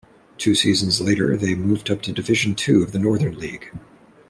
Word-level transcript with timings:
Two 0.39 0.55
seasons 0.55 0.99
later, 0.99 1.37
they 1.37 1.53
moved 1.53 1.91
up 1.91 2.01
to 2.01 2.11
Division 2.11 2.55
Two 2.55 2.81
of 2.81 2.91
the 2.91 2.97
Northern 2.97 3.37
League. 3.37 3.69